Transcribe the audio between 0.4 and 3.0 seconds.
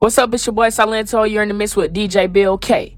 your boy Silento. You're in the mix with DJ Bill K.